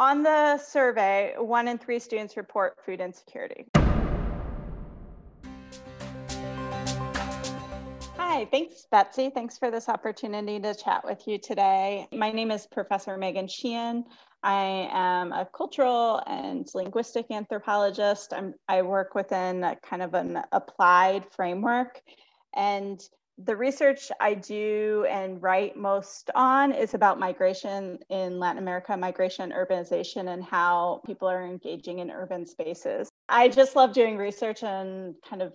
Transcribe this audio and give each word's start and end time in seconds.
On 0.00 0.22
the 0.22 0.56
survey, 0.56 1.34
one 1.36 1.68
in 1.68 1.76
three 1.76 1.98
students 1.98 2.34
report 2.38 2.78
food 2.86 3.02
insecurity. 3.02 3.66
Hi, 8.16 8.46
thanks, 8.50 8.86
Betsy. 8.90 9.28
Thanks 9.28 9.58
for 9.58 9.70
this 9.70 9.90
opportunity 9.90 10.58
to 10.58 10.74
chat 10.74 11.04
with 11.04 11.28
you 11.28 11.36
today. 11.36 12.08
My 12.14 12.32
name 12.32 12.50
is 12.50 12.66
Professor 12.66 13.18
Megan 13.18 13.46
Sheehan. 13.46 14.06
I 14.42 14.88
am 14.90 15.32
a 15.32 15.44
cultural 15.44 16.22
and 16.26 16.66
linguistic 16.74 17.26
anthropologist. 17.30 18.32
I'm, 18.32 18.54
I 18.70 18.80
work 18.80 19.14
within 19.14 19.76
kind 19.82 20.00
of 20.00 20.14
an 20.14 20.42
applied 20.52 21.26
framework. 21.30 22.00
And 22.56 23.06
the 23.44 23.56
research 23.56 24.10
I 24.20 24.34
do 24.34 25.06
and 25.08 25.42
write 25.42 25.76
most 25.76 26.30
on 26.34 26.72
is 26.72 26.94
about 26.94 27.18
migration 27.18 27.98
in 28.08 28.38
Latin 28.38 28.58
America, 28.58 28.96
migration, 28.96 29.52
urbanization, 29.52 30.32
and 30.32 30.42
how 30.42 31.00
people 31.06 31.28
are 31.28 31.44
engaging 31.44 32.00
in 32.00 32.10
urban 32.10 32.46
spaces. 32.46 33.08
I 33.28 33.48
just 33.48 33.76
love 33.76 33.92
doing 33.92 34.16
research 34.16 34.62
and 34.62 35.14
kind 35.28 35.42
of 35.42 35.52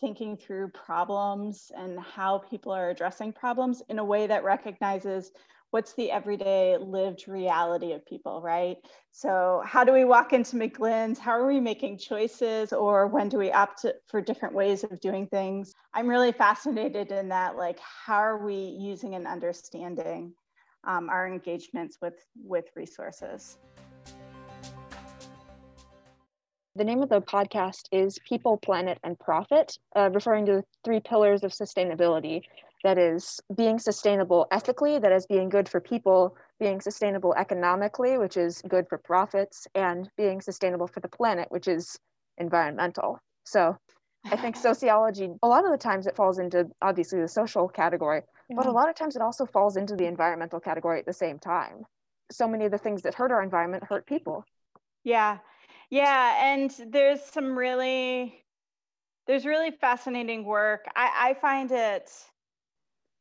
thinking 0.00 0.36
through 0.36 0.68
problems 0.68 1.70
and 1.76 2.00
how 2.00 2.38
people 2.38 2.72
are 2.72 2.90
addressing 2.90 3.32
problems 3.32 3.82
in 3.88 3.98
a 3.98 4.04
way 4.04 4.26
that 4.26 4.44
recognizes 4.44 5.30
what's 5.70 5.94
the 5.94 6.10
everyday 6.10 6.76
lived 6.78 7.28
reality 7.28 7.92
of 7.92 8.04
people, 8.04 8.42
right? 8.42 8.76
So, 9.12 9.62
how 9.64 9.84
do 9.84 9.92
we 9.92 10.04
walk 10.04 10.32
into 10.32 10.56
McGlynn's? 10.56 11.18
How 11.18 11.32
are 11.32 11.46
we 11.46 11.60
making 11.60 11.98
choices? 11.98 12.72
Or 12.72 13.06
when 13.06 13.28
do 13.28 13.38
we 13.38 13.52
opt 13.52 13.86
for 14.08 14.20
different 14.20 14.54
ways 14.54 14.84
of 14.84 15.00
doing 15.00 15.26
things? 15.26 15.72
I'm 15.94 16.08
really 16.08 16.32
fascinated 16.32 17.12
in 17.12 17.28
that, 17.28 17.56
like, 17.56 17.78
how 17.80 18.18
are 18.18 18.44
we 18.44 18.54
using 18.54 19.14
and 19.14 19.26
understanding 19.26 20.32
um, 20.84 21.08
our 21.08 21.26
engagements 21.26 21.98
with, 22.00 22.14
with 22.42 22.66
resources? 22.74 23.58
The 26.76 26.84
name 26.84 27.02
of 27.02 27.08
the 27.08 27.20
podcast 27.20 27.82
is 27.92 28.18
People, 28.28 28.56
Planet, 28.56 28.98
and 29.04 29.18
Profit, 29.18 29.76
uh, 29.96 30.08
referring 30.12 30.46
to 30.46 30.52
the 30.52 30.64
three 30.84 31.00
pillars 31.00 31.42
of 31.42 31.52
sustainability 31.52 32.42
that 32.84 32.98
is 32.98 33.40
being 33.56 33.78
sustainable 33.78 34.46
ethically, 34.50 34.98
that 34.98 35.12
is 35.12 35.26
being 35.26 35.48
good 35.48 35.68
for 35.68 35.80
people, 35.80 36.36
being 36.58 36.80
sustainable 36.80 37.34
economically, 37.34 38.18
which 38.18 38.36
is 38.36 38.62
good 38.68 38.86
for 38.88 38.98
profits, 38.98 39.66
and 39.74 40.08
being 40.16 40.40
sustainable 40.40 40.86
for 40.86 41.00
the 41.00 41.08
planet, 41.08 41.50
which 41.50 41.68
is 41.68 41.98
environmental. 42.38 43.18
So 43.44 43.76
I 44.24 44.36
think 44.36 44.56
sociology, 44.56 45.28
a 45.42 45.48
lot 45.48 45.64
of 45.64 45.70
the 45.70 45.78
times 45.78 46.06
it 46.06 46.16
falls 46.16 46.38
into 46.38 46.68
obviously 46.80 47.20
the 47.20 47.28
social 47.28 47.68
category, 47.68 48.22
yeah. 48.48 48.56
but 48.56 48.64
a 48.64 48.68
mm-hmm. 48.68 48.76
lot 48.76 48.88
of 48.88 48.94
times 48.94 49.16
it 49.16 49.22
also 49.22 49.46
falls 49.46 49.76
into 49.76 49.94
the 49.96 50.06
environmental 50.06 50.60
category 50.60 50.98
at 50.98 51.06
the 51.06 51.12
same 51.12 51.38
time. 51.38 51.84
So 52.32 52.46
many 52.48 52.64
of 52.64 52.70
the 52.70 52.78
things 52.78 53.02
that 53.02 53.14
hurt 53.14 53.32
our 53.32 53.42
environment 53.42 53.84
hurt 53.88 54.06
people. 54.06 54.44
Yeah. 55.04 55.38
Yeah. 55.90 56.52
And 56.52 56.72
there's 56.88 57.20
some 57.22 57.58
really, 57.58 58.44
there's 59.26 59.44
really 59.44 59.72
fascinating 59.72 60.44
work. 60.44 60.86
I, 60.94 61.30
I 61.30 61.34
find 61.34 61.72
it 61.72 62.08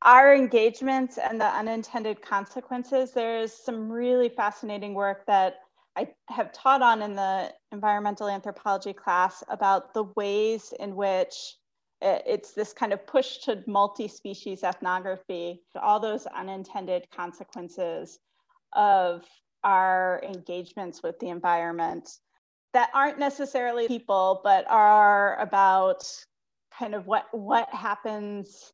our 0.01 0.33
engagements 0.33 1.17
and 1.17 1.39
the 1.39 1.45
unintended 1.45 2.21
consequences, 2.21 3.11
there's 3.11 3.53
some 3.53 3.91
really 3.91 4.29
fascinating 4.29 4.93
work 4.93 5.25
that 5.25 5.59
I 5.95 6.07
have 6.29 6.53
taught 6.53 6.81
on 6.81 7.01
in 7.01 7.15
the 7.15 7.53
environmental 7.71 8.29
anthropology 8.29 8.93
class 8.93 9.43
about 9.49 9.93
the 9.93 10.05
ways 10.15 10.73
in 10.79 10.95
which 10.95 11.57
it's 12.01 12.53
this 12.53 12.71
kind 12.71 12.93
of 12.93 13.05
push 13.05 13.39
to 13.39 13.61
multi-species 13.67 14.63
ethnography, 14.63 15.61
all 15.81 15.99
those 15.99 16.25
unintended 16.27 17.05
consequences 17.11 18.19
of 18.73 19.25
our 19.65 20.21
engagements 20.23 21.03
with 21.03 21.19
the 21.19 21.27
environment 21.27 22.09
that 22.73 22.89
aren't 22.93 23.19
necessarily 23.19 23.87
people, 23.87 24.39
but 24.43 24.65
are 24.69 25.37
about 25.39 26.07
kind 26.71 26.95
of 26.95 27.07
what 27.07 27.25
what 27.31 27.67
happens 27.73 28.71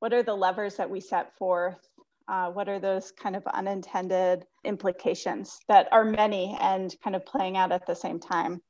what 0.00 0.12
are 0.12 0.22
the 0.22 0.34
levers 0.34 0.76
that 0.76 0.90
we 0.90 1.00
set 1.00 1.36
forth? 1.36 1.88
Uh, 2.28 2.50
what 2.50 2.68
are 2.68 2.78
those 2.78 3.10
kind 3.10 3.34
of 3.34 3.46
unintended 3.46 4.44
implications 4.64 5.60
that 5.68 5.88
are 5.92 6.04
many 6.04 6.56
and 6.60 6.94
kind 7.02 7.16
of 7.16 7.24
playing 7.24 7.56
out 7.56 7.72
at 7.72 7.86
the 7.86 7.94
same 7.94 8.20
time? 8.20 8.60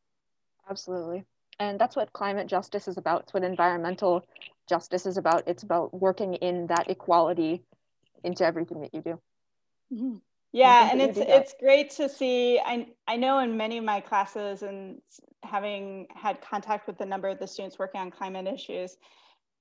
Absolutely. 0.70 1.24
And 1.58 1.78
that's 1.78 1.96
what 1.96 2.12
climate 2.12 2.46
justice 2.46 2.86
is 2.86 2.98
about. 2.98 3.22
It's 3.22 3.34
what 3.34 3.42
environmental 3.42 4.24
justice 4.68 5.06
is 5.06 5.16
about. 5.16 5.42
It's 5.48 5.64
about 5.64 5.92
working 5.92 6.34
in 6.34 6.68
that 6.68 6.88
equality 6.88 7.64
into 8.22 8.44
everything 8.44 8.80
that 8.82 8.94
you 8.94 9.02
do. 9.02 9.20
Mm-hmm. 9.92 10.16
Yeah, 10.52 10.88
and 10.90 11.02
it's 11.02 11.18
it's 11.18 11.54
great 11.60 11.90
to 11.90 12.08
see. 12.08 12.58
I 12.58 12.86
I 13.06 13.16
know 13.16 13.40
in 13.40 13.56
many 13.56 13.76
of 13.76 13.84
my 13.84 14.00
classes 14.00 14.62
and 14.62 15.00
having 15.42 16.06
had 16.14 16.40
contact 16.40 16.86
with 16.86 17.00
a 17.00 17.06
number 17.06 17.28
of 17.28 17.38
the 17.38 17.46
students 17.46 17.78
working 17.78 18.00
on 18.00 18.10
climate 18.10 18.46
issues, 18.46 18.96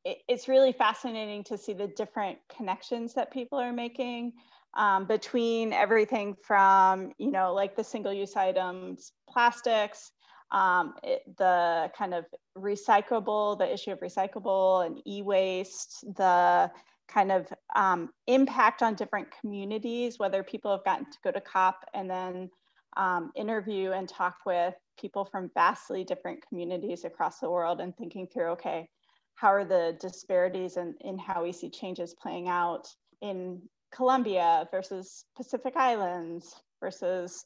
it's 0.05 0.47
really 0.47 0.71
fascinating 0.71 1.43
to 1.45 1.57
see 1.57 1.73
the 1.73 1.87
different 1.87 2.37
connections 2.55 3.13
that 3.13 3.31
people 3.31 3.59
are 3.59 3.73
making 3.73 4.33
um, 4.75 5.05
between 5.05 5.73
everything 5.73 6.35
from, 6.41 7.11
you 7.17 7.31
know, 7.31 7.53
like 7.53 7.75
the 7.75 7.83
single 7.83 8.13
use 8.13 8.35
items, 8.35 9.11
plastics, 9.29 10.11
um, 10.51 10.93
it, 11.03 11.23
the 11.37 11.91
kind 11.97 12.13
of 12.13 12.25
recyclable, 12.57 13.57
the 13.57 13.71
issue 13.71 13.91
of 13.91 13.99
recyclable 13.99 14.85
and 14.85 15.01
e 15.05 15.21
waste, 15.21 16.05
the 16.15 16.71
kind 17.07 17.31
of 17.31 17.47
um, 17.75 18.09
impact 18.27 18.83
on 18.83 18.93
different 18.93 19.27
communities, 19.39 20.19
whether 20.19 20.43
people 20.43 20.71
have 20.71 20.83
gotten 20.83 21.05
to 21.05 21.17
go 21.23 21.31
to 21.31 21.41
COP 21.41 21.85
and 21.93 22.09
then 22.09 22.49
um, 22.97 23.31
interview 23.35 23.91
and 23.91 24.07
talk 24.07 24.37
with 24.45 24.73
people 24.99 25.25
from 25.25 25.51
vastly 25.53 26.03
different 26.03 26.39
communities 26.47 27.03
across 27.05 27.39
the 27.39 27.49
world 27.49 27.79
and 27.79 27.95
thinking 27.95 28.27
through, 28.27 28.51
okay, 28.51 28.89
how 29.37 29.49
are 29.49 29.63
the 29.63 29.95
disparities 30.01 30.77
in, 30.77 30.95
in 31.01 31.17
how 31.17 31.43
we 31.43 31.53
see 31.53 31.69
changes 31.69 32.15
playing 32.19 32.49
out 32.49 32.87
in 33.21 33.61
Colombia 33.91 34.67
versus 34.71 35.25
Pacific 35.35 35.75
Islands 35.75 36.55
versus, 36.81 37.45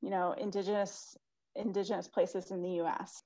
you 0.00 0.10
know, 0.10 0.32
indigenous 0.32 1.16
indigenous 1.54 2.08
places 2.08 2.50
in 2.50 2.62
the 2.62 2.82
US. 2.82 3.22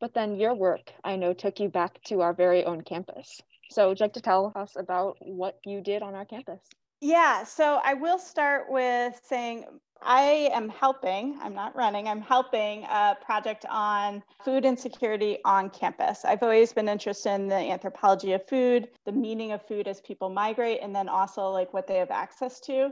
But 0.00 0.12
then 0.12 0.34
your 0.34 0.54
work, 0.54 0.92
I 1.02 1.16
know, 1.16 1.32
took 1.32 1.60
you 1.60 1.68
back 1.68 2.02
to 2.08 2.20
our 2.20 2.34
very 2.34 2.64
own 2.64 2.82
campus. 2.82 3.40
So 3.70 3.88
would 3.88 4.00
you 4.00 4.04
like 4.04 4.12
to 4.14 4.20
tell 4.20 4.52
us 4.54 4.72
about 4.76 5.16
what 5.20 5.58
you 5.64 5.80
did 5.80 6.02
on 6.02 6.14
our 6.14 6.26
campus? 6.26 6.60
Yeah, 7.00 7.44
so 7.44 7.80
I 7.82 7.94
will 7.94 8.18
start 8.18 8.66
with 8.68 9.18
saying 9.24 9.66
I 10.02 10.50
am 10.52 10.68
helping, 10.68 11.38
I'm 11.40 11.54
not 11.54 11.74
running, 11.74 12.08
I'm 12.08 12.20
helping 12.20 12.84
a 12.84 13.16
project 13.24 13.64
on 13.70 14.22
food 14.44 14.64
insecurity 14.64 15.38
on 15.44 15.70
campus. 15.70 16.24
I've 16.24 16.42
always 16.42 16.72
been 16.72 16.88
interested 16.88 17.34
in 17.34 17.48
the 17.48 17.54
anthropology 17.54 18.32
of 18.32 18.46
food, 18.46 18.88
the 19.06 19.12
meaning 19.12 19.52
of 19.52 19.66
food 19.66 19.88
as 19.88 20.00
people 20.02 20.28
migrate, 20.28 20.80
and 20.82 20.94
then 20.94 21.08
also 21.08 21.48
like 21.48 21.72
what 21.72 21.86
they 21.86 21.96
have 21.96 22.10
access 22.10 22.60
to. 22.60 22.90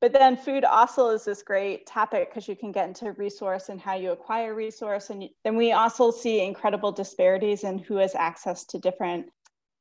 But 0.00 0.12
then 0.12 0.36
food 0.36 0.64
also 0.64 1.08
is 1.10 1.24
this 1.24 1.42
great 1.42 1.86
topic 1.86 2.30
because 2.30 2.48
you 2.48 2.56
can 2.56 2.72
get 2.72 2.88
into 2.88 3.12
resource 3.12 3.68
and 3.68 3.80
how 3.80 3.94
you 3.94 4.12
acquire 4.12 4.54
resource. 4.54 5.10
And 5.10 5.28
then 5.44 5.56
we 5.56 5.72
also 5.72 6.10
see 6.10 6.40
incredible 6.40 6.92
disparities 6.92 7.64
in 7.64 7.78
who 7.78 7.96
has 7.96 8.14
access 8.14 8.64
to 8.66 8.78
different 8.78 9.30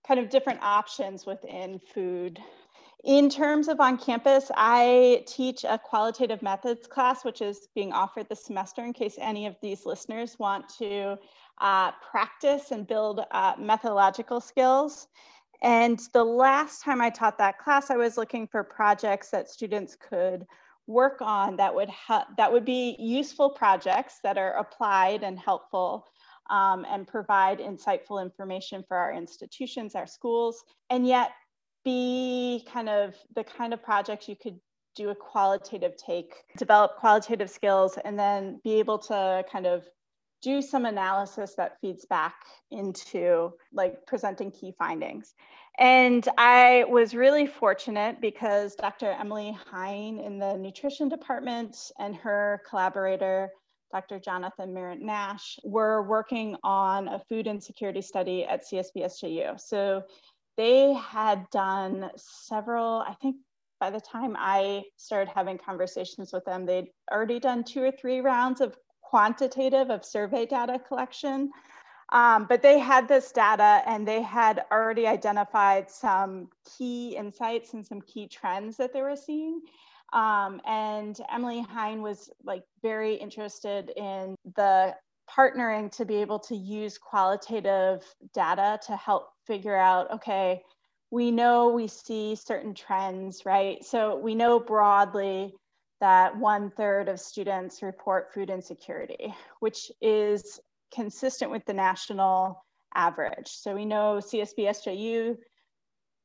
kind 0.07 0.19
of 0.19 0.29
different 0.29 0.61
options 0.61 1.25
within 1.25 1.79
food 1.93 2.39
in 3.03 3.29
terms 3.29 3.67
of 3.67 3.81
on 3.81 3.97
campus, 3.97 4.49
I 4.55 5.25
teach 5.27 5.65
a 5.65 5.77
qualitative 5.77 6.41
methods 6.41 6.87
class, 6.87 7.25
which 7.25 7.41
is 7.41 7.67
being 7.75 7.91
offered 7.91 8.29
this 8.29 8.45
semester 8.45 8.83
in 8.83 8.93
case 8.93 9.17
any 9.19 9.45
of 9.45 9.57
these 9.61 9.85
listeners 9.85 10.39
want 10.39 10.69
to 10.79 11.17
uh, 11.59 11.91
practice 11.91 12.71
and 12.71 12.87
build 12.87 13.25
uh, 13.31 13.53
methodological 13.59 14.39
skills. 14.39 15.07
And 15.61 15.99
the 16.13 16.23
last 16.23 16.81
time 16.81 17.01
I 17.01 17.09
taught 17.09 17.37
that 17.39 17.59
class, 17.59 17.89
I 17.89 17.97
was 17.97 18.17
looking 18.17 18.47
for 18.47 18.63
projects 18.63 19.29
that 19.31 19.49
students 19.49 19.97
could 19.97 20.45
work 20.87 21.21
on 21.21 21.55
that 21.55 21.73
would 21.73 21.89
that 22.37 22.51
would 22.51 22.65
be 22.65 22.97
useful 22.99 23.49
projects 23.49 24.19
that 24.23 24.37
are 24.37 24.51
applied 24.57 25.23
and 25.23 25.39
helpful 25.39 26.05
um, 26.49 26.85
and 26.89 27.07
provide 27.07 27.59
insightful 27.59 28.21
information 28.21 28.83
for 28.85 28.97
our 28.97 29.13
institutions, 29.13 29.95
our 29.95 30.07
schools, 30.07 30.63
and 30.89 31.07
yet 31.07 31.31
be 31.83 32.65
kind 32.71 32.89
of 32.89 33.15
the 33.35 33.43
kind 33.43 33.73
of 33.73 33.83
projects 33.83 34.27
you 34.27 34.35
could 34.35 34.59
do 34.95 35.09
a 35.09 35.15
qualitative 35.15 35.97
take, 35.97 36.33
develop 36.57 36.97
qualitative 36.97 37.49
skills, 37.49 37.97
and 38.05 38.17
then 38.17 38.59
be 38.63 38.73
able 38.73 38.99
to 38.99 39.43
kind 39.51 39.65
of 39.65 39.83
do 40.41 40.61
some 40.61 40.85
analysis 40.85 41.55
that 41.55 41.79
feeds 41.79 42.05
back 42.05 42.35
into 42.69 43.51
like 43.71 44.05
presenting 44.05 44.51
key 44.51 44.73
findings. 44.77 45.33
And 45.79 46.27
I 46.37 46.85
was 46.87 47.15
really 47.15 47.47
fortunate 47.47 48.21
because 48.21 48.75
Dr. 48.75 49.11
Emily 49.11 49.57
Hine 49.71 50.19
in 50.19 50.37
the 50.37 50.55
nutrition 50.57 51.09
department 51.09 51.91
and 51.97 52.15
her 52.17 52.61
collaborator, 52.69 53.49
Dr. 53.91 54.19
Jonathan 54.19 54.73
Merritt 54.73 55.01
Nash, 55.01 55.57
were 55.63 56.03
working 56.03 56.57
on 56.63 57.07
a 57.07 57.19
food 57.29 57.47
insecurity 57.47 58.01
study 58.01 58.43
at 58.43 58.65
CSBSJU. 58.65 59.59
So 59.59 60.03
they 60.57 60.93
had 60.93 61.49
done 61.49 62.09
several, 62.15 63.03
I 63.07 63.15
think 63.21 63.37
by 63.79 63.89
the 63.89 63.99
time 63.99 64.35
I 64.39 64.83
started 64.97 65.29
having 65.33 65.57
conversations 65.57 66.31
with 66.31 66.45
them, 66.45 66.65
they'd 66.65 66.89
already 67.11 67.39
done 67.39 67.63
two 67.63 67.83
or 67.83 67.91
three 67.91 68.21
rounds 68.21 68.61
of 68.61 68.77
quantitative 69.01 69.89
of 69.89 70.05
survey 70.05 70.45
data 70.45 70.79
collection. 70.87 71.51
Um, 72.11 72.45
but 72.47 72.61
they 72.61 72.77
had 72.77 73.07
this 73.07 73.31
data 73.31 73.81
and 73.85 74.07
they 74.07 74.21
had 74.21 74.65
already 74.71 75.07
identified 75.07 75.89
some 75.89 76.49
key 76.77 77.15
insights 77.17 77.73
and 77.73 77.85
some 77.85 78.01
key 78.01 78.27
trends 78.27 78.77
that 78.77 78.93
they 78.93 79.01
were 79.01 79.15
seeing. 79.15 79.61
Um, 80.13 80.61
and 80.65 81.19
Emily 81.31 81.61
Hein 81.61 82.03
was 82.03 82.29
like 82.43 82.63
very 82.83 83.15
interested 83.15 83.91
in 83.97 84.35
the 84.55 84.95
partnering 85.35 85.91
to 85.91 86.05
be 86.05 86.15
able 86.15 86.39
to 86.39 86.55
use 86.55 86.97
qualitative 86.97 88.03
data 88.33 88.79
to 88.85 88.95
help 88.95 89.29
figure 89.45 89.75
out 89.75 90.11
okay 90.11 90.61
we 91.11 91.29
know 91.29 91.69
we 91.69 91.87
see 91.87 92.35
certain 92.35 92.73
trends 92.73 93.45
right? 93.45 93.83
So 93.85 94.17
we 94.17 94.33
know 94.33 94.59
broadly 94.59 95.53
that 96.01 96.35
one 96.35 96.71
third 96.71 97.07
of 97.07 97.19
students 97.19 97.83
report 97.83 98.33
food 98.33 98.49
insecurity 98.49 99.33
which 99.59 99.91
is 100.01 100.59
consistent 100.93 101.51
with 101.51 101.65
the 101.65 101.73
national 101.73 102.63
average. 102.95 103.47
So 103.47 103.75
we 103.75 103.85
know 103.85 104.19
csb 104.19 104.83
sju 104.83 105.37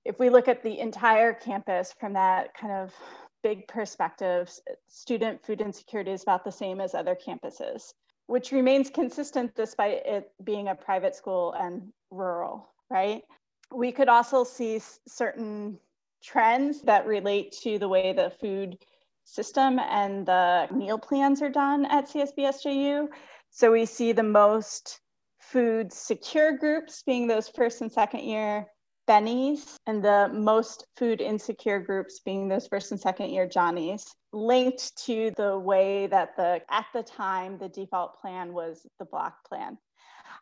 if 0.05 0.19
we 0.19 0.31
look 0.31 0.49
at 0.49 0.63
the 0.63 0.79
entire 0.79 1.35
campus 1.35 1.95
from 2.01 2.15
that 2.15 2.55
kind 2.55 2.73
of 2.73 2.95
big 3.43 3.69
perspective 3.69 4.51
student 4.89 5.45
food 5.45 5.61
insecurity 5.61 6.13
is 6.13 6.23
about 6.23 6.45
the 6.45 6.53
same 6.53 6.81
as 6.81 6.95
other 6.95 7.15
campuses 7.17 7.93
which 8.29 8.53
remains 8.53 8.91
consistent 8.91 9.55
despite 9.57 10.07
it 10.07 10.31
being 10.45 10.69
a 10.69 10.75
private 10.75 11.17
school 11.17 11.55
and 11.59 11.91
rural, 12.11 12.69
right? 12.91 13.23
We 13.73 13.91
could 13.91 14.09
also 14.09 14.45
see 14.45 14.81
certain 15.09 15.79
trends 16.23 16.83
that 16.83 17.07
relate 17.07 17.53
to 17.63 17.79
the 17.79 17.89
way 17.89 18.13
the 18.13 18.31
food 18.39 18.77
system 19.25 19.79
and 19.79 20.27
the 20.27 20.69
meal 20.71 20.99
plans 20.99 21.41
are 21.41 21.49
done 21.49 21.87
at 21.87 22.09
CSBSJU. 22.09 23.09
So 23.51 23.73
we 23.73 23.87
see 23.87 24.13
the 24.13 24.23
most 24.23 25.01
food 25.41 25.91
secure 25.91 26.57
groups 26.57 27.03
being 27.03 27.27
those 27.27 27.49
first 27.49 27.81
and 27.81 27.91
second 27.91 28.25
year 28.25 28.67
Bennies 29.09 29.77
and 29.87 30.05
the 30.05 30.31
most 30.35 30.87
food 30.99 31.23
insecure 31.23 31.81
groups 31.81 32.21
being 32.21 32.47
those 32.47 32.67
first 32.67 32.93
and 32.93 33.01
second 33.01 33.31
year 33.31 33.49
Johnnies, 33.49 34.15
linked 34.33 34.97
to 35.07 35.33
the 35.37 35.59
way 35.59 36.07
that 36.07 36.37
the 36.37 36.61
at 36.71 36.87
the 36.93 37.03
time 37.03 37.59
the 37.59 37.69
default 37.69 38.21
plan 38.21 38.53
was 38.53 38.87
the 38.99 39.05
block 39.05 39.49
plan. 39.49 39.79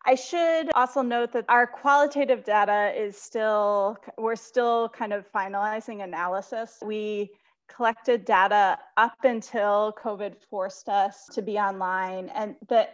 I 0.05 0.15
should 0.15 0.71
also 0.75 1.03
note 1.03 1.33
that 1.33 1.47
our 1.49 1.67
qualitative 1.67 2.45
data 2.45 2.93
is 2.97 3.17
still, 3.17 3.97
we're 4.17 4.37
still 4.37 4.89
kind 4.91 5.13
of 5.13 5.31
finalizing 5.33 6.05
analysis. 6.05 6.79
We 6.85 7.31
collected 7.69 8.25
data 8.25 8.79
up 8.97 9.17
until 9.25 9.95
COVID 10.01 10.37
forced 10.49 10.89
us 10.89 11.27
to 11.33 11.43
be 11.43 11.59
online, 11.59 12.29
and 12.29 12.55
the 12.69 12.89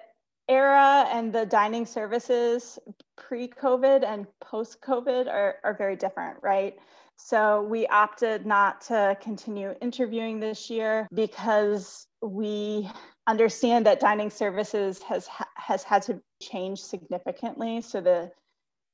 era 0.49 1.07
and 1.11 1.33
the 1.33 1.45
dining 1.45 1.85
services 1.85 2.79
pre-COVID 3.17 4.05
and 4.05 4.27
post-COVID 4.41 5.29
are, 5.29 5.57
are 5.65 5.75
very 5.75 5.97
different, 5.97 6.39
right? 6.43 6.79
So 7.25 7.63
we 7.63 7.87
opted 7.87 8.47
not 8.47 8.81
to 8.83 9.17
continue 9.21 9.75
interviewing 9.81 10.41
this 10.41 10.69
year 10.69 11.07
because 11.15 12.07
we 12.21 12.91
understand 13.29 13.87
that 13.87 14.01
dining 14.01 14.29
services 14.29 15.01
has 15.03 15.29
has 15.55 15.85
had 15.85 16.03
to 16.03 16.21
change 16.43 16.81
significantly. 16.81 17.81
So 17.81 18.01
the 18.01 18.33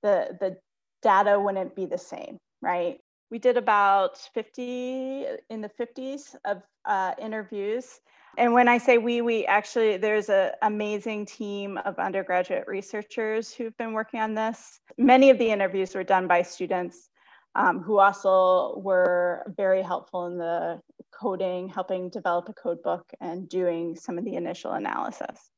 the 0.03 0.37
the 0.41 0.59
data 1.03 1.41
wouldn't 1.41 1.75
be 1.75 1.87
the 1.87 1.97
same, 1.97 2.37
right? 2.61 3.01
We 3.31 3.39
did 3.39 3.57
about 3.57 4.19
50 4.35 5.27
in 5.49 5.61
the 5.61 5.71
50s 5.81 6.35
of 6.45 6.63
uh, 6.85 7.15
interviews 7.19 8.01
and 8.37 8.53
when 8.53 8.69
I 8.69 8.79
say 8.79 8.99
we, 8.99 9.21
we 9.21 9.47
actually, 9.47 9.97
there's 9.97 10.29
an 10.29 10.53
amazing 10.63 11.27
team 11.27 11.77
of 11.79 11.99
undergraduate 11.99 12.69
researchers 12.69 13.53
who've 13.53 13.77
been 13.79 13.93
working 13.93 14.21
on 14.21 14.35
this. 14.35 14.79
Many 14.97 15.31
of 15.31 15.39
the 15.39 15.51
interviews 15.51 15.93
were 15.95 16.05
done 16.05 16.29
by 16.29 16.43
students 16.43 17.09
um, 17.59 17.81
who 17.81 17.99
also 17.99 18.79
were 18.79 19.53
very 19.57 19.83
helpful 19.83 20.27
in 20.27 20.39
the 20.39 20.81
coding, 21.11 21.69
helping 21.69 22.09
develop 22.09 22.49
a 22.49 22.55
code 22.55 22.83
book 22.83 23.05
and 23.21 23.49
doing 23.49 23.97
some 23.97 24.17
of 24.17 24.25
the 24.25 24.37
initial 24.37 24.73
analysis. 24.73 25.51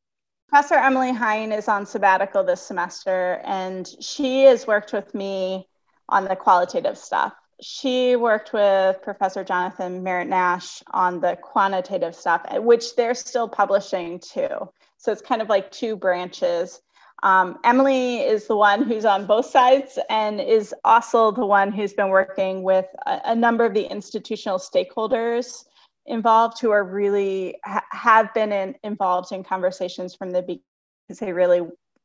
Professor 0.49 0.75
Emily 0.75 1.13
Hein 1.13 1.53
is 1.53 1.69
on 1.69 1.87
sabbatical 1.87 2.43
this 2.43 2.61
semester, 2.61 3.41
and 3.45 3.89
she 4.01 4.43
has 4.45 4.67
worked 4.67 4.93
with 4.93 5.15
me 5.15 5.69
on 6.09 6.25
the 6.25 6.35
qualitative 6.35 6.99
stuff 6.99 7.35
she 7.63 8.17
worked 8.17 8.53
with 8.53 9.03
Professor 9.03 9.45
Jonathan 9.45 10.03
Merritt 10.03 10.29
Nash 10.29 10.83
on 10.93 11.21
the 11.21 11.37
quantitative 11.37 12.15
stuff, 12.15 12.43
which 12.59 12.97
they're 12.97 13.15
still 13.15 13.49
publishing 13.49 14.19
too. 14.19 14.49
So 14.97 15.13
it's 15.13 15.23
kind 15.23 15.43
of 15.43 15.49
like 15.49 15.71
two 15.71 15.97
branches. 15.97 16.81
Um, 17.23 17.59
Emily 17.65 18.21
is 18.21 18.47
the 18.47 18.57
one 18.57 18.83
who's 18.83 19.05
on 19.05 19.27
both 19.27 19.47
sides 19.47 19.99
and 20.09 20.41
is 20.41 20.75
also 20.85 21.31
the 21.31 21.45
one 21.45 21.71
who's 21.71 21.93
been 21.93 22.09
working 22.09 22.63
with 22.63 22.87
a, 23.07 23.21
a 23.27 23.35
number 23.35 23.65
of 23.65 23.75
the 23.75 23.85
institutional 23.85 24.59
stakeholders 24.59 25.65
involved 26.07 26.61
who 26.61 26.71
are 26.71 26.85
really 26.85 27.57
ha- 27.65 27.85
have 27.93 28.33
been 28.35 28.53
in, 28.53 28.75
involved 28.83 29.33
in 29.33 29.45
conversations 29.45 30.15
from 30.15 30.31
the 30.31 30.43
beginning 30.43 30.65
because 31.07 31.19
they 31.19 31.33
really 31.33 31.63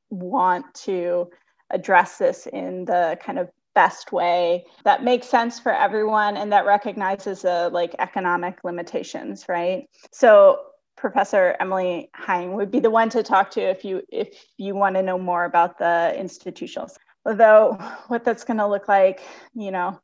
want 0.10 0.66
to 0.74 1.30
address 1.72 2.18
this 2.18 2.48
in 2.48 2.86
the 2.86 3.18
kind 3.22 3.40
of 3.40 3.50
best 3.74 4.12
way 4.12 4.66
that 4.86 5.04
makes 5.04 5.28
sense 5.28 5.60
for 5.60 5.74
everyone 5.74 6.38
and 6.38 6.52
that 6.52 6.66
recognizes 6.66 7.42
the 7.42 7.70
like 7.74 7.94
economic 8.00 8.58
limitations 8.64 9.46
right? 9.50 9.88
So 10.12 10.60
professor 10.98 11.56
emily 11.60 12.10
hein 12.14 12.54
would 12.54 12.72
be 12.72 12.80
the 12.80 12.90
one 12.90 13.10
to 13.10 13.22
talk 13.24 13.52
to 13.52 13.62
if 13.62 13.84
you 13.84 14.02
if 14.12 14.46
you 14.58 14.76
want 14.76 14.96
to 14.96 15.04
know 15.04 15.18
more 15.18 15.46
about 15.46 15.78
the 15.78 16.14
institutionals 16.18 16.94
although 17.26 17.74
what 18.08 18.24
that's 18.24 18.44
going 18.44 18.58
to 18.58 18.68
look 18.68 18.88
like 18.88 19.22
you 19.54 19.72
know 19.72 20.00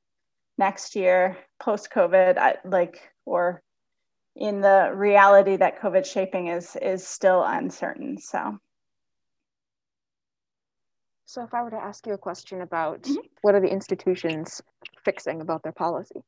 next 0.57 0.95
year 0.95 1.38
post 1.59 1.89
covid 1.91 2.38
like 2.65 3.11
or 3.25 3.61
in 4.35 4.61
the 4.61 4.91
reality 4.93 5.55
that 5.55 5.79
covid 5.79 6.05
shaping 6.05 6.47
is 6.47 6.75
is 6.81 7.05
still 7.05 7.44
uncertain 7.44 8.17
so 8.17 8.57
so 11.31 11.41
if 11.44 11.53
I 11.53 11.63
were 11.63 11.69
to 11.69 11.77
ask 11.77 12.05
you 12.05 12.11
a 12.11 12.17
question 12.17 12.59
about 12.59 13.03
mm-hmm. 13.03 13.21
what 13.41 13.55
are 13.55 13.61
the 13.61 13.71
institutions 13.71 14.61
fixing 15.05 15.39
about 15.39 15.63
their 15.63 15.71
policy? 15.71 16.19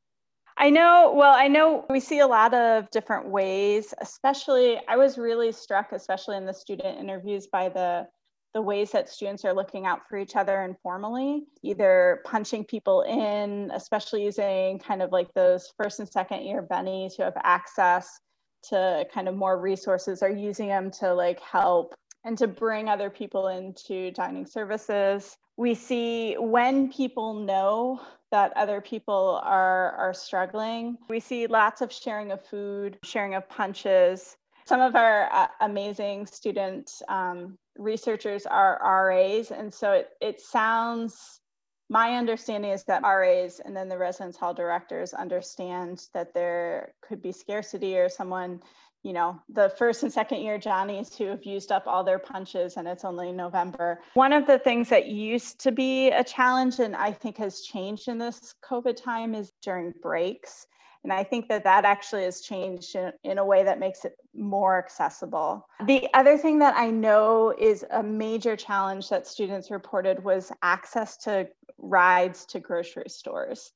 I 0.56 0.70
know, 0.70 1.12
well, 1.16 1.34
I 1.34 1.48
know 1.48 1.84
we 1.90 1.98
see 2.00 2.20
a 2.20 2.26
lot 2.26 2.54
of 2.54 2.88
different 2.90 3.26
ways, 3.28 3.92
especially 4.00 4.80
I 4.88 4.96
was 4.96 5.18
really 5.18 5.50
struck, 5.50 5.92
especially 5.92 6.36
in 6.36 6.46
the 6.46 6.54
student 6.54 6.98
interviews, 6.98 7.48
by 7.48 7.68
the 7.68 8.06
the 8.54 8.62
ways 8.62 8.92
that 8.92 9.08
students 9.08 9.44
are 9.44 9.52
looking 9.52 9.84
out 9.84 10.08
for 10.08 10.16
each 10.16 10.36
other 10.36 10.62
informally, 10.62 11.42
either 11.62 12.20
punching 12.24 12.64
people 12.64 13.02
in, 13.02 13.68
especially 13.74 14.22
using 14.24 14.78
kind 14.78 15.02
of 15.02 15.10
like 15.10 15.26
those 15.34 15.72
first 15.76 15.98
and 15.98 16.08
second 16.08 16.44
year 16.44 16.62
bennies 16.62 17.16
who 17.16 17.24
have 17.24 17.36
access 17.42 18.20
to 18.62 19.04
kind 19.12 19.28
of 19.28 19.34
more 19.34 19.60
resources, 19.60 20.22
are 20.22 20.30
using 20.30 20.68
them 20.68 20.88
to 20.88 21.12
like 21.12 21.40
help 21.40 21.94
and 22.24 22.38
to 22.38 22.46
bring 22.46 22.88
other 22.88 23.10
people 23.10 23.48
into 23.48 24.12
dining 24.12 24.46
services. 24.46 25.36
We 25.56 25.74
see 25.74 26.36
when 26.38 26.92
people 26.92 27.34
know 27.34 28.00
that 28.34 28.52
other 28.56 28.80
people 28.80 29.40
are, 29.44 29.92
are 29.92 30.12
struggling, 30.12 30.98
we 31.08 31.20
see 31.20 31.46
lots 31.46 31.82
of 31.82 31.92
sharing 31.92 32.32
of 32.32 32.44
food, 32.44 32.98
sharing 33.04 33.36
of 33.36 33.48
punches. 33.48 34.36
Some 34.64 34.80
of 34.80 34.96
our 34.96 35.32
uh, 35.32 35.46
amazing 35.60 36.26
student 36.26 36.90
um, 37.06 37.56
researchers 37.78 38.44
are 38.44 38.80
RAs, 38.82 39.52
and 39.52 39.72
so 39.72 39.92
it, 39.92 40.08
it 40.20 40.40
sounds 40.40 41.42
my 41.88 42.16
understanding 42.16 42.72
is 42.72 42.82
that 42.84 43.02
RAs 43.04 43.60
and 43.60 43.76
then 43.76 43.88
the 43.88 43.98
residence 43.98 44.36
hall 44.36 44.52
directors 44.52 45.14
understand 45.14 46.08
that 46.12 46.34
there 46.34 46.92
could 47.02 47.22
be 47.22 47.30
scarcity 47.30 47.96
or 47.96 48.08
someone 48.08 48.60
you 49.04 49.12
know, 49.12 49.38
the 49.50 49.68
first 49.78 50.02
and 50.02 50.12
second 50.12 50.40
year 50.40 50.58
Johnnies 50.58 51.14
who 51.14 51.26
have 51.26 51.44
used 51.44 51.70
up 51.70 51.86
all 51.86 52.02
their 52.02 52.18
punches 52.18 52.78
and 52.78 52.88
it's 52.88 53.04
only 53.04 53.30
November. 53.32 54.00
One 54.14 54.32
of 54.32 54.46
the 54.46 54.58
things 54.58 54.88
that 54.88 55.06
used 55.06 55.60
to 55.60 55.70
be 55.70 56.08
a 56.08 56.24
challenge 56.24 56.80
and 56.80 56.96
I 56.96 57.12
think 57.12 57.36
has 57.36 57.60
changed 57.60 58.08
in 58.08 58.18
this 58.18 58.54
COVID 58.64 58.96
time 58.96 59.34
is 59.34 59.52
during 59.62 59.92
breaks. 60.02 60.66
And 61.04 61.12
I 61.12 61.22
think 61.22 61.48
that 61.50 61.64
that 61.64 61.84
actually 61.84 62.24
has 62.24 62.40
changed 62.40 62.96
in, 62.96 63.12
in, 63.24 63.36
a 63.36 63.44
way 63.44 63.62
that 63.62 63.78
makes 63.78 64.06
it 64.06 64.16
more 64.34 64.78
accessible. 64.78 65.68
The 65.84 66.08
other 66.14 66.38
thing 66.38 66.58
that 66.60 66.74
I 66.74 66.88
know 66.90 67.54
is 67.58 67.84
a 67.90 68.02
major 68.02 68.56
challenge 68.56 69.10
that 69.10 69.26
students 69.26 69.70
reported 69.70 70.24
was 70.24 70.50
access 70.62 71.18
to 71.18 71.46
rides 71.76 72.46
to 72.46 72.58
grocery 72.58 73.04
stores. 73.08 73.72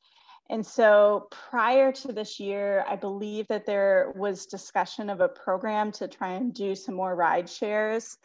And 0.51 0.65
so 0.65 1.29
prior 1.31 1.93
to 1.93 2.13
this 2.13 2.41
year, 2.41 2.85
I 2.89 2.97
believe 2.97 3.49
that 3.49 3.67
there 3.67 4.13
was 4.17 4.47
discussion 4.47 5.11
of 5.11 5.21
a 5.21 5.29
program 5.29 5.93
to 5.93 6.09
try 6.09 6.33
and 6.33 6.55
do 6.55 6.75
some 6.75 6.95
more 6.95 7.15
ride 7.15 7.49
shares. 7.49 8.17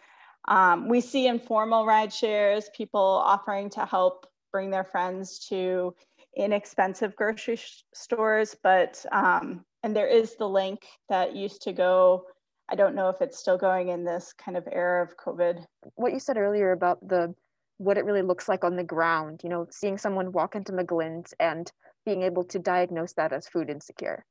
Um, 0.47 0.87
we 0.87 1.01
see 1.01 1.27
informal 1.27 1.85
ride 1.85 2.13
shares, 2.13 2.69
people 2.75 3.01
offering 3.01 3.69
to 3.71 3.85
help 3.85 4.25
bring 4.51 4.69
their 4.69 4.83
friends 4.83 5.39
to 5.49 5.93
inexpensive 6.35 7.15
grocery 7.15 7.59
stores, 7.93 8.55
but 8.63 9.05
um, 9.11 9.65
and 9.83 9.95
there 9.95 10.07
is 10.07 10.35
the 10.35 10.47
link 10.47 10.85
that 11.09 11.35
used 11.35 11.61
to 11.63 11.73
go. 11.73 12.25
I 12.69 12.75
don't 12.75 12.95
know 12.95 13.09
if 13.09 13.21
it's 13.21 13.37
still 13.37 13.57
going 13.57 13.89
in 13.89 14.05
this 14.05 14.33
kind 14.33 14.55
of 14.55 14.67
era 14.71 15.03
of 15.03 15.17
COVID. 15.17 15.65
What 15.95 16.13
you 16.13 16.19
said 16.19 16.37
earlier 16.37 16.71
about 16.71 17.05
the 17.07 17.35
what 17.77 17.97
it 17.97 18.05
really 18.05 18.21
looks 18.21 18.47
like 18.47 18.63
on 18.63 18.75
the 18.75 18.83
ground, 18.83 19.41
you 19.43 19.49
know, 19.49 19.67
seeing 19.69 19.97
someone 19.97 20.31
walk 20.31 20.55
into 20.55 20.71
McGlynn's 20.71 21.33
and 21.39 21.71
being 22.05 22.23
able 22.23 22.43
to 22.45 22.59
diagnose 22.59 23.13
that 23.13 23.33
as 23.33 23.47
food 23.47 23.69
insecure. 23.69 24.25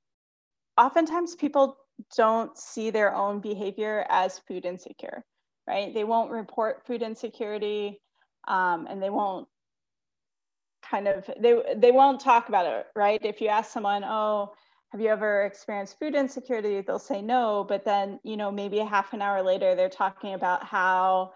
Oftentimes, 0.79 1.35
people 1.35 1.76
don't 2.17 2.57
see 2.57 2.91
their 2.91 3.14
own 3.14 3.41
behavior 3.41 4.07
as 4.09 4.38
food 4.38 4.64
insecure, 4.64 5.25
right? 5.67 5.93
They 5.93 6.05
won't 6.05 6.31
report 6.31 6.87
food 6.87 7.02
insecurity 7.02 8.00
um, 8.49 8.87
and 8.88 9.02
they 9.02 9.11
won't 9.11 9.47
kind 10.88 11.09
of 11.09 11.31
they 11.38 11.62
they 11.76 11.93
won't 11.93 12.21
talk 12.21 12.49
about 12.49 12.67
it 12.67 12.87
right 12.97 13.25
if 13.25 13.41
you 13.41 13.49
ask 13.49 13.71
someone 13.71 14.02
oh 14.05 14.52
have 14.91 15.00
you 15.00 15.09
ever 15.09 15.45
experienced 15.45 15.99
food 15.99 16.14
insecurity 16.14 16.81
they'll 16.81 16.99
say 16.99 17.23
no 17.23 17.64
but 17.69 17.85
then 17.85 18.19
you 18.25 18.37
know 18.37 18.50
maybe 18.50 18.81
a 18.81 18.85
half 18.85 19.12
an 19.12 19.23
hour 19.23 19.43
later 19.43 19.75
they're 19.75 19.88
talking 19.88 20.35
about 20.35 20.64
how 20.64 21.33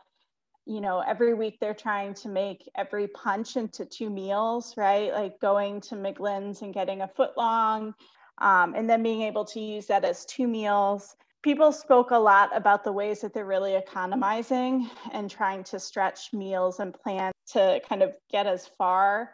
you 0.66 0.80
know 0.80 1.02
every 1.06 1.35
week 1.35 1.58
they're 1.61 1.75
trying 1.75 2.12
to 2.12 2.28
make 2.28 2.68
every 2.75 3.06
punch 3.08 3.56
into 3.56 3.85
two 3.85 4.11
meals 4.11 4.75
right 4.76 5.12
like 5.12 5.38
going 5.40 5.80
to 5.80 5.94
mcglynn's 5.94 6.62
and 6.62 6.75
getting 6.75 7.02
a 7.02 7.08
foot 7.08 7.30
long 7.37 7.94
um, 8.38 8.75
and 8.75 8.90
then 8.90 9.02
being 9.02 9.23
able 9.23 9.44
to 9.44 9.61
use 9.61 9.87
that 9.87 10.04
as 10.04 10.26
two 10.26 10.46
meals 10.46 11.16
people 11.42 11.70
spoke 11.70 12.11
a 12.11 12.18
lot 12.18 12.54
about 12.56 12.82
the 12.82 12.90
ways 12.90 13.20
that 13.20 13.32
they're 13.32 13.46
really 13.46 13.76
economizing 13.76 14.90
and 15.12 15.30
trying 15.30 15.62
to 15.62 15.78
stretch 15.78 16.32
meals 16.32 16.80
and 16.80 16.92
plan 16.92 17.30
to 17.46 17.80
kind 17.88 18.02
of 18.02 18.12
get 18.32 18.49
as 18.49 18.66
far 18.66 19.30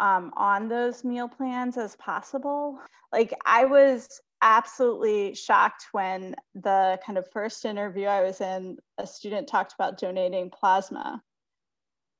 um, 0.00 0.32
on 0.36 0.68
those 0.68 1.04
meal 1.04 1.28
plans 1.28 1.76
as 1.76 1.96
possible. 1.96 2.78
Like 3.12 3.34
I 3.44 3.64
was 3.66 4.22
absolutely 4.42 5.34
shocked 5.34 5.86
when 5.92 6.34
the 6.54 6.98
kind 7.04 7.18
of 7.18 7.30
first 7.32 7.64
interview 7.64 8.06
I 8.06 8.22
was 8.22 8.40
in, 8.40 8.78
a 8.98 9.06
student 9.06 9.48
talked 9.48 9.74
about 9.74 9.98
donating 9.98 10.50
plasma 10.50 11.22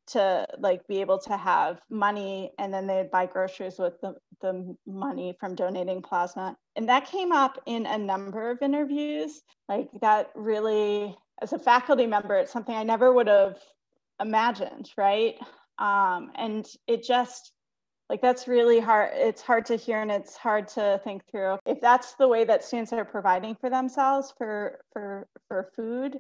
to 0.06 0.46
like 0.58 0.86
be 0.86 1.00
able 1.00 1.18
to 1.18 1.36
have 1.36 1.80
money 1.88 2.52
and 2.58 2.72
then 2.72 2.86
they'd 2.86 3.10
buy 3.10 3.26
groceries 3.26 3.78
with 3.78 3.98
the, 4.02 4.14
the 4.42 4.76
money 4.86 5.34
from 5.40 5.54
donating 5.54 6.02
plasma. 6.02 6.56
And 6.76 6.88
that 6.88 7.06
came 7.06 7.32
up 7.32 7.58
in 7.66 7.86
a 7.86 7.96
number 7.96 8.50
of 8.50 8.60
interviews. 8.60 9.40
Like 9.68 9.88
that 10.02 10.30
really 10.34 11.16
as 11.42 11.52
a 11.52 11.58
faculty 11.58 12.06
member 12.06 12.36
it's 12.36 12.52
something 12.52 12.76
i 12.76 12.84
never 12.84 13.12
would 13.12 13.26
have 13.26 13.58
imagined 14.20 14.90
right? 14.96 15.36
Um, 15.78 16.30
and 16.36 16.66
it 16.86 17.02
just 17.02 17.52
like 18.10 18.20
that's 18.20 18.46
really 18.46 18.80
hard 18.80 19.10
it's 19.14 19.42
hard 19.42 19.66
to 19.66 19.76
hear 19.76 20.00
and 20.00 20.10
it's 20.10 20.36
hard 20.36 20.68
to 20.68 21.00
think 21.04 21.22
through. 21.30 21.58
If 21.66 21.80
that's 21.80 22.14
the 22.14 22.28
way 22.28 22.44
that 22.44 22.64
students 22.64 22.92
are 22.92 23.04
providing 23.04 23.54
for 23.54 23.70
themselves 23.70 24.32
for 24.36 24.80
for 24.92 25.26
for 25.48 25.70
food 25.74 26.18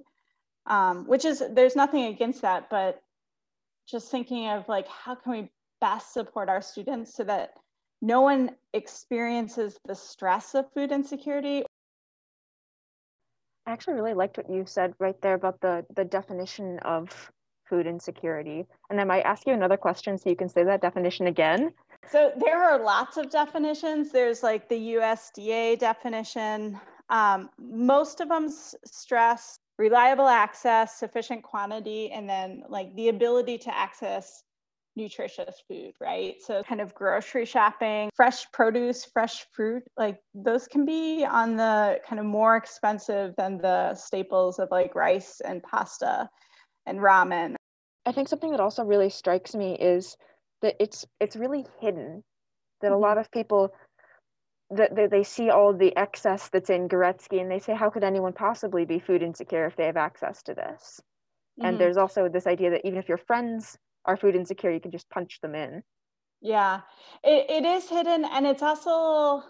um, 0.66 1.06
which 1.06 1.24
is 1.24 1.42
there's 1.52 1.76
nothing 1.76 2.06
against 2.06 2.42
that 2.42 2.70
but 2.70 3.02
just 3.86 4.10
thinking 4.10 4.48
of 4.48 4.68
like 4.68 4.88
how 4.88 5.14
can 5.14 5.32
we 5.32 5.50
best 5.80 6.12
support 6.12 6.48
our 6.48 6.62
students 6.62 7.14
so 7.14 7.24
that 7.24 7.54
no 8.00 8.22
one 8.22 8.50
experiences 8.72 9.78
the 9.86 9.94
stress 9.94 10.54
of 10.54 10.70
food 10.72 10.92
insecurity? 10.92 11.64
I 13.66 13.72
actually 13.72 13.94
really 13.94 14.14
liked 14.14 14.36
what 14.36 14.50
you 14.50 14.64
said 14.66 14.94
right 14.98 15.20
there 15.22 15.34
about 15.34 15.60
the 15.60 15.84
the 15.94 16.04
definition 16.04 16.78
of 16.80 17.30
food 17.68 17.86
insecurity. 17.86 18.66
And 18.90 19.00
i 19.00 19.04
might 19.04 19.22
ask 19.22 19.46
you 19.46 19.52
another 19.52 19.76
question 19.76 20.18
so 20.18 20.30
you 20.30 20.36
can 20.36 20.48
say 20.48 20.64
that 20.64 20.80
definition 20.80 21.26
again. 21.26 21.72
So 22.10 22.32
there 22.38 22.62
are 22.62 22.82
lots 22.82 23.16
of 23.16 23.30
definitions. 23.30 24.12
There's 24.12 24.42
like 24.42 24.68
the 24.68 24.94
usda 24.94 25.78
definition. 25.78 26.78
Um, 27.08 27.50
most 27.58 28.20
of 28.20 28.28
them 28.28 28.48
stress 28.84 29.58
reliable 29.78 30.28
access, 30.28 30.96
sufficient 30.96 31.42
quantity, 31.42 32.10
and 32.10 32.28
then 32.28 32.62
like 32.68 32.94
the 32.94 33.08
ability 33.08 33.58
to 33.58 33.76
access 33.76 34.42
nutritious 34.96 35.62
food, 35.66 35.92
right? 36.00 36.36
So, 36.40 36.62
kind 36.62 36.80
of 36.80 36.94
grocery 36.94 37.44
shopping, 37.44 38.10
fresh 38.14 38.46
produce, 38.52 39.04
fresh 39.04 39.44
fruit, 39.52 39.82
like 39.96 40.18
those 40.34 40.68
can 40.68 40.84
be 40.84 41.24
on 41.24 41.56
the 41.56 42.00
kind 42.06 42.20
of 42.20 42.26
more 42.26 42.56
expensive 42.56 43.34
than 43.36 43.58
the 43.58 43.94
staples 43.94 44.58
of 44.58 44.68
like 44.70 44.94
rice 44.94 45.40
and 45.44 45.62
pasta 45.62 46.28
and 46.86 46.98
ramen. 46.98 47.56
I 48.06 48.12
think 48.12 48.28
something 48.28 48.50
that 48.50 48.60
also 48.60 48.84
really 48.84 49.10
strikes 49.10 49.54
me 49.54 49.76
is 49.76 50.16
that 50.62 50.76
it's 50.80 51.04
it's 51.20 51.36
really 51.36 51.66
hidden 51.80 52.22
that 52.80 52.88
a 52.88 52.94
mm-hmm. 52.94 53.02
lot 53.02 53.18
of 53.18 53.30
people 53.30 53.74
that 54.70 54.94
they, 54.94 55.06
they 55.06 55.22
see 55.22 55.50
all 55.50 55.72
the 55.72 55.96
excess 55.96 56.48
that's 56.48 56.70
in 56.70 56.88
Gorecki 56.88 57.40
and 57.40 57.50
they 57.50 57.58
say, 57.58 57.74
how 57.74 57.90
could 57.90 58.04
anyone 58.04 58.32
possibly 58.32 58.84
be 58.84 58.98
food 58.98 59.22
insecure 59.22 59.66
if 59.66 59.76
they 59.76 59.86
have 59.86 59.96
access 59.96 60.42
to 60.44 60.54
this? 60.54 61.00
Mm-hmm. 61.58 61.66
And 61.66 61.78
there's 61.78 61.96
also 61.96 62.28
this 62.28 62.46
idea 62.46 62.70
that 62.70 62.84
even 62.84 62.98
if 62.98 63.08
your 63.08 63.18
friends 63.18 63.78
are 64.04 64.16
food 64.16 64.34
insecure, 64.34 64.70
you 64.70 64.80
can 64.80 64.90
just 64.90 65.08
punch 65.10 65.40
them 65.40 65.54
in. 65.54 65.82
Yeah, 66.40 66.80
it, 67.22 67.48
it 67.48 67.64
is 67.64 67.88
hidden. 67.88 68.24
And 68.24 68.46
it's 68.46 68.62
also 68.62 69.44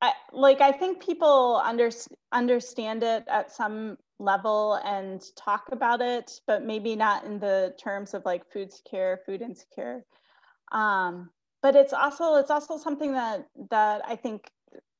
I, 0.00 0.12
like, 0.32 0.60
I 0.60 0.72
think 0.72 1.04
people 1.04 1.62
under, 1.64 1.90
understand 2.32 3.04
it 3.04 3.24
at 3.28 3.52
some 3.52 3.96
level 4.22 4.74
and 4.84 5.22
talk 5.36 5.64
about 5.72 6.00
it, 6.00 6.40
but 6.46 6.64
maybe 6.64 6.96
not 6.96 7.24
in 7.24 7.38
the 7.38 7.74
terms 7.78 8.14
of 8.14 8.24
like 8.24 8.50
food 8.50 8.72
secure, 8.72 9.20
food 9.26 9.42
insecure. 9.42 10.04
Um, 10.70 11.30
but 11.62 11.76
it's 11.76 11.92
also 11.92 12.36
it's 12.36 12.50
also 12.50 12.78
something 12.78 13.12
that 13.12 13.46
that 13.70 14.02
I 14.06 14.16
think 14.16 14.50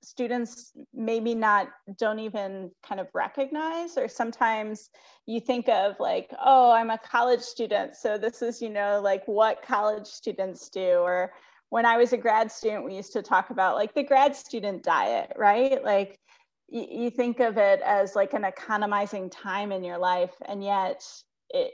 students 0.03 0.73
maybe 0.93 1.35
not 1.35 1.69
don't 1.97 2.19
even 2.19 2.71
kind 2.87 3.01
of 3.01 3.07
recognize 3.15 3.97
or 3.97 4.09
sometimes 4.09 4.91
you 5.27 5.41
think 5.41 5.69
of 5.69 5.95
like 6.01 6.29
oh 6.45 6.73
i'm 6.73 6.91
a 6.91 6.99
college 6.99 7.41
student 7.41 7.95
so 7.95 8.19
this 8.19 8.43
is 8.43 8.61
you 8.61 8.69
know 8.69 9.01
like 9.01 9.23
what 9.27 9.63
college 9.63 10.07
students 10.07 10.69
do 10.69 10.97
or 10.99 11.33
when 11.71 11.87
i 11.87 11.97
was 11.97 12.13
a 12.13 12.17
grad 12.17 12.51
student 12.51 12.85
we 12.85 12.97
used 12.97 13.13
to 13.13 13.23
talk 13.23 13.51
about 13.51 13.77
like 13.77 13.95
the 13.95 14.03
grad 14.03 14.35
student 14.35 14.83
diet 14.83 15.33
right 15.37 15.85
like 15.85 16.19
you 16.73 17.11
think 17.11 17.41
of 17.41 17.59
it 17.59 17.81
as 17.85 18.17
like 18.17 18.33
an 18.33 18.45
economizing 18.45 19.29
time 19.29 19.73
in 19.73 19.85
your 19.85 19.99
life 19.99 20.35
and 20.47 20.65
yet 20.65 21.05
it, 21.51 21.73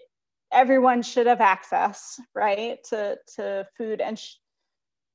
everyone 0.53 1.03
should 1.03 1.27
have 1.27 1.41
access 1.41 2.21
right 2.35 2.79
to 2.85 3.17
to 3.37 3.67
food 3.77 4.01
and 4.01 4.19
sh- 4.19 4.37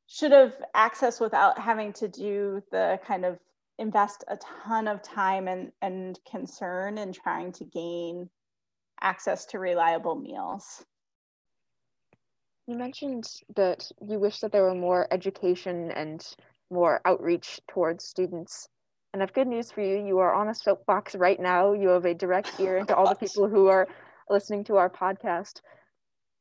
should 0.08 0.32
have 0.32 0.54
access 0.74 1.20
without 1.20 1.60
having 1.60 1.92
to 1.94 2.08
do 2.08 2.62
the 2.72 3.00
kind 3.06 3.26
of 3.26 3.38
invest 3.80 4.24
a 4.28 4.38
ton 4.38 4.88
of 4.88 5.02
time 5.02 5.48
and, 5.48 5.72
and 5.82 6.20
concern 6.30 6.98
in 6.98 7.12
trying 7.12 7.52
to 7.52 7.66
gain 7.66 8.30
access 9.02 9.46
to 9.46 9.60
reliable 9.60 10.16
meals. 10.16 10.86
You 12.68 12.78
mentioned 12.78 13.26
that 13.56 13.92
you 14.08 14.20
wish 14.20 14.40
that 14.40 14.52
there 14.52 14.64
were 14.64 14.76
more 14.76 15.08
education 15.12 15.92
and 15.92 16.26
more 16.70 17.02
outreach 17.06 17.60
towards 17.68 18.06
students. 18.06 18.70
And 19.14 19.22
I 19.22 19.26
have 19.26 19.34
good 19.34 19.48
news 19.48 19.72
for 19.72 19.82
you. 19.82 20.04
You 20.06 20.20
are 20.20 20.34
on 20.34 20.50
a 20.50 20.56
soapbox 20.56 21.16
right 21.16 21.40
now. 21.40 21.74
You 21.74 21.90
have 21.90 22.06
a 22.06 22.14
direct 22.14 22.52
ear 22.60 22.78
into 22.78 22.96
all 22.96 23.08
the 23.08 23.16
people 23.16 23.48
who 23.48 23.68
are 23.68 23.88
listening 24.30 24.64
to 24.66 24.78
our 24.78 24.90
podcast 24.90 25.62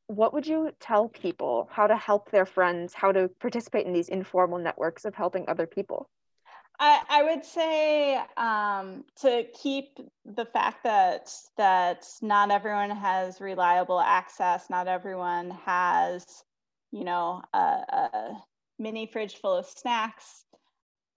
what 0.07 0.33
would 0.33 0.45
you 0.45 0.71
tell 0.79 1.07
people 1.09 1.67
how 1.71 1.87
to 1.87 1.95
help 1.95 2.31
their 2.31 2.45
friends, 2.45 2.93
how 2.93 3.11
to 3.11 3.29
participate 3.39 3.85
in 3.85 3.93
these 3.93 4.09
informal 4.09 4.59
networks 4.59 5.05
of 5.05 5.15
helping 5.15 5.45
other 5.47 5.65
people? 5.67 6.09
I, 6.79 7.01
I 7.07 7.23
would 7.23 7.45
say 7.45 8.19
um, 8.35 9.05
to 9.21 9.45
keep 9.53 9.99
the 10.25 10.45
fact 10.45 10.83
that 10.83 11.31
that 11.57 12.05
not 12.21 12.51
everyone 12.51 12.89
has 12.89 13.39
reliable 13.39 13.99
access, 13.99 14.69
not 14.69 14.87
everyone 14.87 15.51
has, 15.65 16.25
you 16.91 17.03
know, 17.03 17.41
a, 17.53 17.57
a 17.57 18.43
mini 18.79 19.05
fridge 19.05 19.35
full 19.35 19.53
of 19.53 19.67
snacks. 19.67 20.45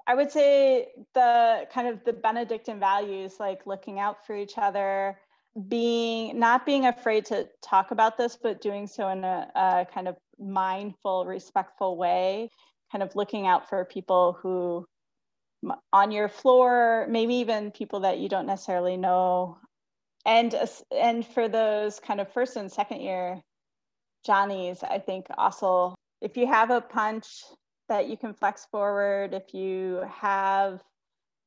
I 0.07 0.15
would 0.15 0.31
say 0.31 0.89
the 1.15 1.67
kind 1.73 1.89
of 1.89 2.05
the 2.05 2.13
Benedictine 2.13 2.79
values, 2.79 3.41
like 3.41 3.67
looking 3.67 3.99
out 3.99 4.25
for 4.27 4.37
each 4.37 4.57
other, 4.57 5.19
being 5.69 6.39
not 6.39 6.67
being 6.67 6.87
afraid 6.87 7.25
to 7.25 7.49
talk 7.63 7.91
about 7.91 8.19
this 8.19 8.37
but 8.41 8.61
doing 8.61 8.87
so 8.87 9.09
in 9.09 9.25
a, 9.25 9.51
a, 9.55 9.87
kind 9.93 10.07
of 10.07 10.17
mindful 10.39 11.25
respectful 11.25 11.97
way 11.97 12.51
kind 12.93 13.03
of 13.03 13.17
looking 13.17 13.47
out 13.47 13.69
for 13.69 13.85
people 13.87 14.39
who 14.43 14.85
on 15.93 16.11
your 16.11 16.29
floor 16.29 17.07
maybe 17.09 17.37
even 17.37 17.71
people 17.71 18.01
that 18.01 18.19
you 18.19 18.29
don't 18.29 18.47
necessarily 18.47 18.97
know. 18.97 19.57
And 20.27 20.55
and 20.91 21.27
for 21.27 21.49
those 21.49 22.01
kind 22.01 22.21
of 22.21 22.31
first 22.33 22.57
and 22.57 22.71
second 22.71 23.01
year 23.01 23.41
johnnies 24.25 24.83
i 24.83 24.99
think 24.99 25.27
also 25.39 25.95
if 26.21 26.37
you 26.37 26.49
have 26.49 26.71
a 26.71 26.81
punch 26.81 27.45
that 27.89 28.09
you 28.09 28.17
can 28.17 28.35
flex 28.35 28.67
forward 28.67 29.35
if 29.35 29.55
you 29.55 30.03
have 30.11 30.83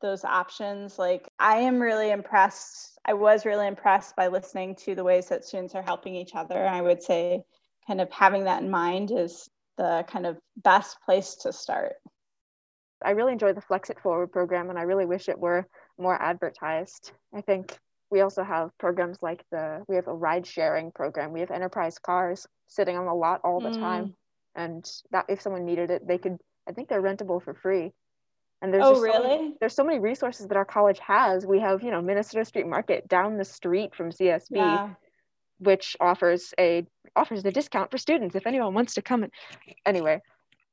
those 0.01 0.23
options 0.23 0.97
like 0.97 1.27
i 1.39 1.57
am 1.57 1.79
really 1.79 2.11
impressed 2.11 2.97
i 3.05 3.13
was 3.13 3.45
really 3.45 3.67
impressed 3.67 4.15
by 4.15 4.27
listening 4.27 4.73
to 4.73 4.95
the 4.95 5.03
ways 5.03 5.27
that 5.27 5.43
students 5.43 5.75
are 5.75 5.81
helping 5.81 6.15
each 6.15 6.35
other 6.35 6.65
i 6.65 6.79
would 6.79 7.03
say 7.03 7.43
kind 7.89 7.99
of 7.99 8.11
having 8.11 8.43
that 8.43 8.61
in 8.61 8.69
mind 8.69 9.11
is 9.11 9.49
the 9.79 10.05
kind 10.07 10.27
of 10.27 10.37
best 10.57 10.97
place 11.03 11.35
to 11.35 11.51
start. 11.51 11.93
I 13.03 13.11
really 13.11 13.31
enjoy 13.31 13.53
the 13.53 13.61
Flex 13.61 13.89
It 13.89 13.99
Forward 13.99 14.31
program 14.31 14.69
and 14.69 14.77
I 14.77 14.83
really 14.83 15.05
wish 15.05 15.29
it 15.29 15.39
were 15.39 15.65
more 15.97 16.21
advertised. 16.21 17.13
I 17.33 17.41
think 17.41 17.75
we 18.11 18.21
also 18.21 18.43
have 18.43 18.77
programs 18.77 19.17
like 19.21 19.43
the 19.51 19.83
we 19.87 19.95
have 19.95 20.07
a 20.07 20.13
ride 20.13 20.45
sharing 20.45 20.91
program. 20.91 21.31
We 21.31 21.39
have 21.39 21.49
enterprise 21.49 21.97
cars 21.97 22.45
sitting 22.67 22.97
on 22.97 23.05
the 23.05 23.13
lot 23.13 23.41
all 23.43 23.61
the 23.61 23.69
mm. 23.69 23.79
time. 23.79 24.15
And 24.55 24.89
that 25.11 25.25
if 25.29 25.41
someone 25.41 25.65
needed 25.65 25.91
it, 25.91 26.07
they 26.07 26.17
could 26.17 26.37
I 26.67 26.71
think 26.71 26.87
they're 26.87 27.01
rentable 27.01 27.41
for 27.41 27.53
free. 27.53 27.91
And 28.61 28.73
there's 28.73 28.83
oh, 28.85 28.99
really? 28.99 29.13
So 29.13 29.23
many, 29.23 29.53
there's 29.59 29.73
so 29.73 29.83
many 29.83 29.99
resources 29.99 30.47
that 30.47 30.57
our 30.57 30.65
college 30.65 30.99
has. 30.99 31.45
We 31.45 31.59
have, 31.61 31.81
you 31.81 31.91
know, 31.91 32.01
Minnesota 32.01 32.43
Street 32.43 32.67
Market 32.67 33.07
down 33.07 33.37
the 33.37 33.45
street 33.45 33.95
from 33.95 34.11
CSB, 34.11 34.57
yeah. 34.57 34.89
which 35.59 35.95
offers 35.99 36.53
a 36.59 36.85
offers 37.15 37.43
a 37.45 37.51
discount 37.51 37.89
for 37.89 37.97
students 37.97 38.35
if 38.35 38.45
anyone 38.45 38.73
wants 38.73 38.93
to 38.95 39.01
come. 39.01 39.23
And, 39.23 39.31
anyway, 39.85 40.21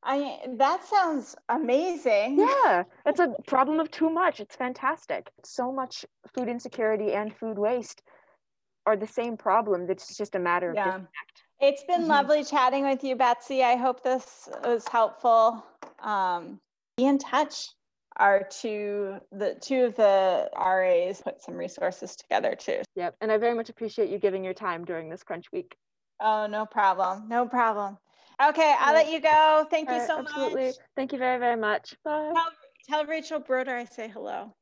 I 0.02 0.38
that 0.56 0.84
sounds 0.84 1.36
amazing. 1.48 2.38
Yeah, 2.38 2.82
it's 3.06 3.20
a 3.20 3.34
problem 3.46 3.78
of 3.78 3.90
too 3.90 4.10
much. 4.10 4.40
It's 4.40 4.56
fantastic. 4.56 5.30
So 5.44 5.72
much 5.72 6.04
food 6.34 6.48
insecurity 6.48 7.12
and 7.12 7.34
food 7.36 7.56
waste 7.56 8.02
are 8.84 8.96
the 8.96 9.06
same 9.06 9.36
problem. 9.36 9.86
It's 9.88 10.16
just 10.16 10.34
a 10.34 10.40
matter 10.40 10.70
of 10.70 10.74
yeah. 10.74 10.84
disconnect. 10.84 11.42
It's 11.60 11.82
been 11.84 12.02
mm-hmm. 12.02 12.10
lovely 12.10 12.44
chatting 12.44 12.84
with 12.84 13.02
you, 13.02 13.16
Betsy. 13.16 13.62
I 13.62 13.76
hope 13.76 14.02
this 14.02 14.48
was 14.62 14.86
helpful. 14.88 15.64
Um, 16.02 16.58
be 16.96 17.06
in 17.06 17.18
touch. 17.18 17.70
Our 18.18 18.44
two, 18.44 19.18
the 19.32 19.56
two 19.60 19.84
of 19.84 19.96
the 19.96 20.48
RAs 20.56 21.20
put 21.20 21.42
some 21.42 21.54
resources 21.54 22.16
together 22.16 22.54
too. 22.54 22.80
Yep, 22.94 23.16
and 23.20 23.30
I 23.30 23.36
very 23.36 23.54
much 23.54 23.68
appreciate 23.68 24.08
you 24.10 24.18
giving 24.18 24.42
your 24.42 24.54
time 24.54 24.84
during 24.84 25.10
this 25.10 25.22
crunch 25.22 25.52
week. 25.52 25.76
Oh, 26.20 26.46
no 26.46 26.64
problem. 26.64 27.28
No 27.28 27.46
problem. 27.46 27.98
Okay, 28.42 28.74
I'll 28.80 28.94
let 28.94 29.10
you 29.10 29.20
go. 29.20 29.66
Thank 29.70 29.90
you 29.90 30.00
so 30.06 30.18
absolutely. 30.20 30.66
much. 30.66 30.74
Thank 30.94 31.12
you 31.12 31.18
very, 31.18 31.38
very 31.38 31.56
much. 31.56 31.94
Bye. 32.04 32.32
Tell, 32.34 32.52
tell 32.88 33.06
Rachel 33.06 33.40
Broder 33.40 33.74
I 33.74 33.84
say 33.84 34.08
hello. 34.08 34.54